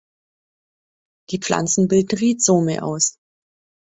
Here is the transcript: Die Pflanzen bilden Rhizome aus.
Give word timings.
Die 1.29 1.37
Pflanzen 1.37 1.87
bilden 1.87 2.17
Rhizome 2.17 2.81
aus. 2.81 3.19